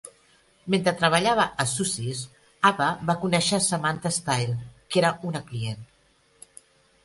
[0.73, 2.23] Mentre treballava a Suzy's,
[2.71, 5.89] Ava va conèixer Samantha Style, que era una client.